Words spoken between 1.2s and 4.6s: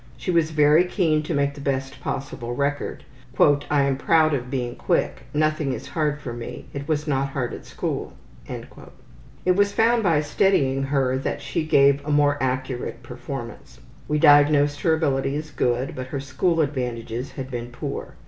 to make the best possible record. ``I am proud of